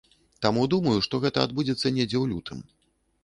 [0.43, 2.65] Таму думаю, што гэта адбудзецца недзе ў лютым.